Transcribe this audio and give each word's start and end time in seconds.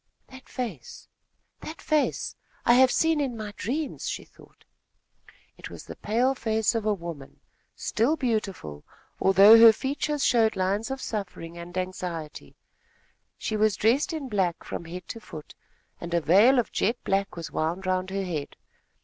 "That 0.29 0.49
face 0.49 1.07
that 1.59 1.79
face! 1.79 2.35
I 2.65 2.73
have 2.73 2.89
seen 2.89 3.21
in 3.21 3.37
my 3.37 3.53
dreams!" 3.55 4.09
she 4.09 4.23
thought. 4.25 4.65
It 5.59 5.69
was 5.69 5.83
the 5.83 5.95
pale 5.95 6.33
face 6.33 6.73
of 6.73 6.87
a 6.87 6.93
woman, 6.95 7.39
still 7.75 8.15
beautiful, 8.15 8.83
although 9.19 9.59
her 9.59 9.71
features 9.71 10.25
showed 10.25 10.55
lines 10.55 10.89
of 10.89 11.03
suffering 11.03 11.55
and 11.55 11.77
anxiety. 11.77 12.55
She 13.37 13.55
was 13.55 13.75
dressed 13.75 14.11
in 14.11 14.27
black 14.27 14.63
from 14.63 14.85
head 14.85 15.07
to 15.09 15.19
foot, 15.19 15.53
and 15.99 16.15
a 16.15 16.19
veil 16.21 16.57
of 16.57 16.71
jet 16.71 16.97
black 17.03 17.35
was 17.35 17.51
wound 17.51 17.85
round 17.85 18.09
her 18.09 18.23
head. 18.25 18.55